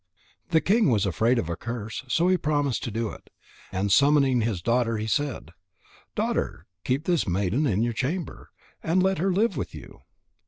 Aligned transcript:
The 0.49 0.61
king 0.61 0.89
was 0.89 1.05
afraid 1.05 1.37
of 1.37 1.47
a 1.47 1.55
curse, 1.55 2.03
so 2.07 2.27
he 2.27 2.35
promised 2.35 2.81
to 2.85 2.89
do 2.89 3.09
it. 3.11 3.29
And 3.71 3.91
summoning 3.91 4.41
his 4.41 4.59
daughter, 4.59 4.97
he 4.97 5.05
said: 5.05 5.51
"Daughter, 6.15 6.65
keep 6.83 7.03
this 7.05 7.27
maiden 7.27 7.67
in 7.67 7.83
your 7.83 7.93
chamber, 7.93 8.49
and 8.81 9.03
let 9.03 9.19
her 9.19 9.31
live 9.31 9.55
with 9.57 9.75
you." 9.75 9.99